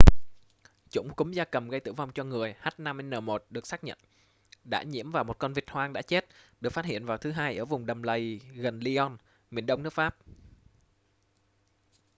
[0.89, 3.97] chủng cúm gia cầm gây tử vong cho người h5n1 được xác nhận
[4.63, 6.25] đã nhiễm vào một con vịt hoang đã chết
[6.61, 9.17] được phát hiện vào thứ hai ở vùng đầm lầy gần lyon
[9.51, 10.15] miền đông nước pháp